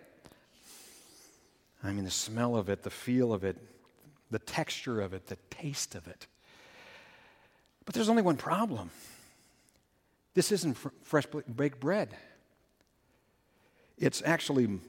I 1.82 1.92
mean, 1.92 2.04
the 2.04 2.10
smell 2.10 2.56
of 2.56 2.68
it, 2.68 2.82
the 2.82 2.90
feel 2.90 3.32
of 3.32 3.44
it, 3.44 3.56
the 4.34 4.40
texture 4.40 5.00
of 5.00 5.14
it, 5.14 5.28
the 5.28 5.38
taste 5.48 5.94
of 5.94 6.08
it. 6.08 6.26
But 7.84 7.94
there's 7.94 8.08
only 8.08 8.22
one 8.22 8.36
problem 8.36 8.90
this 10.34 10.50
isn't 10.50 10.74
fr- 10.74 10.88
fresh 11.02 11.26
baked 11.54 11.78
bread. 11.78 12.16
It's 13.96 14.20
actually 14.24 14.80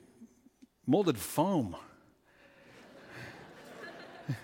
molded 0.88 1.20
foam. 1.20 1.76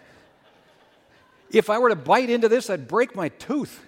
if 1.50 1.72
I 1.72 1.80
were 1.80 1.90
to 1.90 1.96
bite 1.96 2.30
into 2.30 2.48
this, 2.48 2.70
I'd 2.70 2.88
break 2.88 3.16
my 3.16 3.30
tooth. 3.30 3.84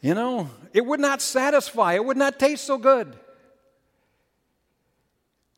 You 0.00 0.14
know, 0.14 0.48
it 0.72 0.86
would 0.86 1.00
not 1.00 1.20
satisfy, 1.20 1.94
it 1.94 2.04
would 2.04 2.16
not 2.16 2.38
taste 2.38 2.64
so 2.64 2.78
good. 2.78 3.16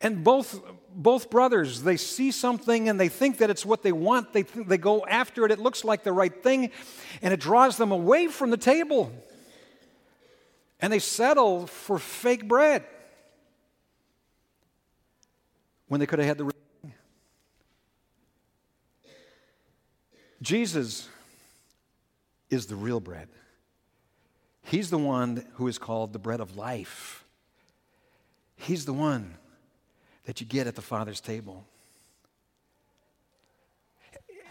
And 0.00 0.22
both, 0.22 0.60
both 0.94 1.28
brothers, 1.28 1.82
they 1.82 1.96
see 1.96 2.30
something 2.30 2.88
and 2.88 3.00
they 3.00 3.08
think 3.08 3.38
that 3.38 3.50
it's 3.50 3.66
what 3.66 3.82
they 3.82 3.92
want. 3.92 4.32
They, 4.32 4.44
th- 4.44 4.66
they 4.66 4.78
go 4.78 5.04
after 5.04 5.44
it. 5.44 5.50
It 5.50 5.58
looks 5.58 5.84
like 5.84 6.04
the 6.04 6.12
right 6.12 6.42
thing, 6.42 6.70
and 7.20 7.34
it 7.34 7.40
draws 7.40 7.76
them 7.76 7.90
away 7.90 8.28
from 8.28 8.50
the 8.50 8.56
table. 8.56 9.12
And 10.80 10.92
they 10.92 11.00
settle 11.00 11.66
for 11.66 11.98
fake 11.98 12.46
bread 12.46 12.84
when 15.88 15.98
they 15.98 16.06
could 16.06 16.20
have 16.20 16.28
had 16.28 16.38
the 16.38 16.44
real 16.44 16.52
thing. 16.82 16.94
Jesus 20.40 21.08
is 22.50 22.66
the 22.66 22.76
real 22.76 23.00
bread. 23.00 23.28
He's 24.62 24.90
the 24.90 24.98
one 24.98 25.44
who 25.54 25.66
is 25.66 25.78
called 25.78 26.12
the 26.12 26.18
bread 26.20 26.40
of 26.40 26.56
life. 26.56 27.24
He's 28.54 28.84
the 28.84 28.92
one 28.92 29.34
that 30.28 30.42
you 30.42 30.46
get 30.46 30.66
at 30.66 30.74
the 30.74 30.82
Father's 30.82 31.22
table. 31.22 31.64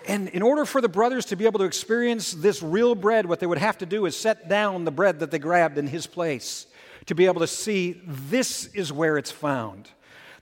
And 0.07 0.27
in 0.29 0.41
order 0.41 0.65
for 0.65 0.81
the 0.81 0.89
brothers 0.89 1.25
to 1.25 1.35
be 1.35 1.45
able 1.45 1.59
to 1.59 1.65
experience 1.65 2.31
this 2.31 2.63
real 2.63 2.95
bread, 2.95 3.27
what 3.27 3.39
they 3.39 3.45
would 3.45 3.59
have 3.59 3.77
to 3.77 3.85
do 3.85 4.07
is 4.07 4.17
set 4.17 4.49
down 4.49 4.85
the 4.85 4.91
bread 4.91 5.19
that 5.19 5.29
they 5.29 5.37
grabbed 5.37 5.77
in 5.77 5.85
his 5.85 6.07
place 6.07 6.65
to 7.05 7.13
be 7.13 7.27
able 7.27 7.41
to 7.41 7.47
see 7.47 8.01
this 8.07 8.73
is 8.73 8.91
where 8.91 9.19
it's 9.19 9.29
found. 9.29 9.87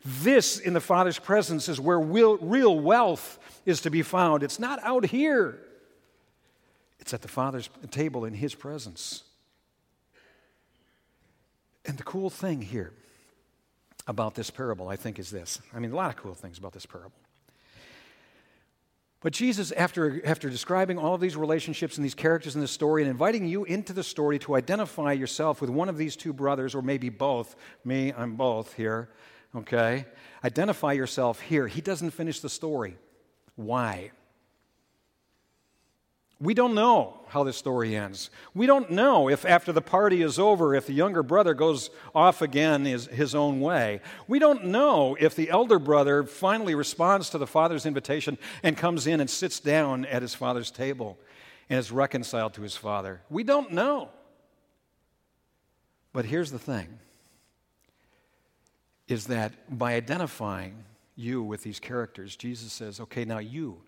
This, 0.05 0.57
in 0.57 0.71
the 0.71 0.79
Father's 0.79 1.19
presence, 1.19 1.67
is 1.67 1.81
where 1.81 1.99
real 1.99 2.79
wealth 2.79 3.37
is 3.65 3.81
to 3.81 3.89
be 3.89 4.03
found. 4.03 4.41
It's 4.41 4.57
not 4.57 4.81
out 4.83 5.05
here, 5.05 5.59
it's 6.97 7.13
at 7.13 7.21
the 7.21 7.27
Father's 7.27 7.69
table 7.91 8.23
in 8.23 8.35
His 8.35 8.55
presence. 8.55 9.23
And 11.83 11.97
the 11.97 12.03
cool 12.03 12.29
thing 12.29 12.61
here 12.61 12.93
about 14.07 14.35
this 14.35 14.49
parable, 14.49 14.87
I 14.87 14.95
think, 14.95 15.19
is 15.19 15.31
this 15.31 15.61
I 15.73 15.79
mean, 15.79 15.91
a 15.91 15.95
lot 15.95 16.09
of 16.09 16.21
cool 16.21 16.33
things 16.33 16.57
about 16.57 16.73
this 16.73 16.85
parable. 16.85 17.13
But 19.21 19.33
Jesus, 19.33 19.71
after, 19.71 20.21
after 20.23 20.51
describing 20.51 20.99
all 20.99 21.15
of 21.15 21.19
these 21.19 21.35
relationships 21.35 21.97
and 21.97 22.05
these 22.05 22.13
characters 22.13 22.53
in 22.53 22.61
the 22.61 22.67
story 22.67 23.01
and 23.01 23.09
inviting 23.09 23.47
you 23.47 23.63
into 23.63 23.91
the 23.91 24.03
story 24.03 24.37
to 24.39 24.55
identify 24.55 25.13
yourself 25.13 25.61
with 25.61 25.71
one 25.71 25.89
of 25.89 25.97
these 25.97 26.15
two 26.15 26.31
brothers, 26.31 26.75
or 26.75 26.83
maybe 26.83 27.09
both, 27.09 27.55
me, 27.83 28.13
I'm 28.15 28.35
both 28.35 28.73
here, 28.75 29.09
okay? 29.55 30.05
Identify 30.43 30.93
yourself 30.93 31.41
here. 31.41 31.67
He 31.67 31.81
doesn't 31.81 32.11
finish 32.11 32.39
the 32.39 32.49
story. 32.49 32.97
Why? 33.55 34.11
We 36.41 36.53
don't 36.53 36.75
know 36.75 37.21
how 37.27 37.43
this 37.43 37.55
story 37.55 37.95
ends. 37.95 38.29
We 38.53 38.65
don't 38.65 38.91
know 38.91 39.29
if 39.29 39.45
after 39.45 39.71
the 39.71 39.81
party 39.81 40.21
is 40.21 40.37
over, 40.37 40.75
if 40.75 40.85
the 40.85 40.93
younger 40.93 41.23
brother 41.23 41.53
goes 41.53 41.89
off 42.13 42.41
again 42.41 42.83
his, 42.83 43.07
his 43.07 43.33
own 43.33 43.61
way. 43.61 44.01
We 44.27 44.39
don't 44.39 44.65
know 44.65 45.15
if 45.17 45.35
the 45.35 45.49
elder 45.49 45.79
brother 45.79 46.23
finally 46.23 46.75
responds 46.75 47.29
to 47.29 47.37
the 47.37 47.47
father's 47.47 47.85
invitation 47.85 48.37
and 48.63 48.75
comes 48.75 49.07
in 49.07 49.21
and 49.21 49.29
sits 49.29 49.61
down 49.61 50.05
at 50.05 50.21
his 50.21 50.35
father's 50.35 50.71
table 50.71 51.17
and 51.69 51.79
is 51.79 51.91
reconciled 51.91 52.53
to 52.55 52.61
his 52.61 52.75
father. 52.75 53.21
We 53.29 53.43
don't 53.43 53.71
know. 53.71 54.09
But 56.11 56.25
here's 56.25 56.51
the 56.51 56.59
thing 56.59 56.99
is 59.07 59.27
that 59.27 59.77
by 59.77 59.93
identifying 59.93 60.83
you 61.15 61.43
with 61.43 61.63
these 61.63 61.79
characters, 61.79 62.35
Jesus 62.35 62.73
says, 62.73 62.99
okay, 62.99 63.23
now 63.23 63.37
you, 63.37 63.81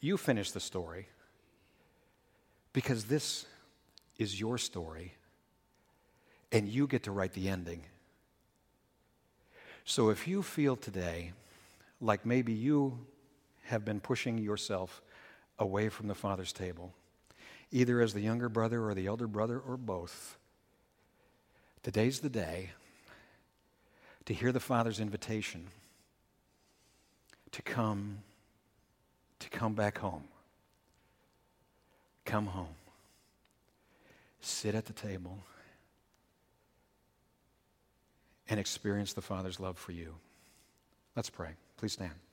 you 0.00 0.16
finish 0.16 0.50
the 0.50 0.60
story 0.60 1.08
because 2.74 3.04
this 3.04 3.46
is 4.18 4.38
your 4.38 4.58
story 4.58 5.14
and 6.52 6.68
you 6.68 6.86
get 6.86 7.04
to 7.04 7.10
write 7.10 7.32
the 7.32 7.48
ending. 7.48 7.82
So 9.86 10.10
if 10.10 10.28
you 10.28 10.42
feel 10.42 10.76
today 10.76 11.32
like 12.00 12.26
maybe 12.26 12.52
you 12.52 12.98
have 13.64 13.84
been 13.84 14.00
pushing 14.00 14.36
yourself 14.36 15.00
away 15.58 15.88
from 15.88 16.08
the 16.08 16.14
Father's 16.14 16.52
table, 16.52 16.92
either 17.70 18.00
as 18.00 18.12
the 18.12 18.20
younger 18.20 18.48
brother 18.48 18.84
or 18.84 18.92
the 18.92 19.06
elder 19.06 19.26
brother 19.26 19.58
or 19.58 19.76
both, 19.76 20.36
today's 21.82 22.20
the 22.20 22.28
day 22.28 22.70
to 24.26 24.34
hear 24.34 24.52
the 24.52 24.60
Father's 24.60 25.00
invitation 25.00 25.68
to 27.52 27.62
come, 27.62 28.18
to 29.38 29.48
come 29.48 29.74
back 29.74 29.98
home. 29.98 30.24
Come 32.24 32.46
home. 32.46 32.76
Sit 34.40 34.74
at 34.74 34.86
the 34.86 34.92
table 34.92 35.38
and 38.48 38.60
experience 38.60 39.12
the 39.12 39.22
Father's 39.22 39.58
love 39.58 39.78
for 39.78 39.92
you. 39.92 40.14
Let's 41.16 41.30
pray. 41.30 41.50
Please 41.76 41.92
stand. 41.92 42.23